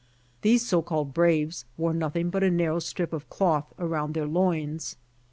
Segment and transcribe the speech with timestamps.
[0.41, 4.95] These so called braves wore nothing but a narrow strip of cloth around their loins.